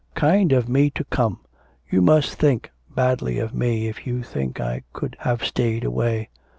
[0.15, 1.41] 'Kind of me to come!
[1.87, 6.29] You must think badly of me if you think I could have stayed away.